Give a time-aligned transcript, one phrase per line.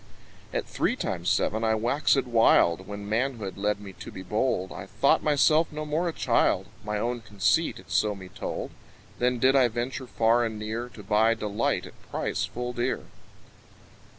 [0.51, 4.87] At three times seven I waxèd wild, When manhood led me to be bold; I
[4.87, 8.71] thought myself no more a child, My own conceit it so me told:
[9.19, 13.03] Then did I venture far and near, To buy delight at price full dear.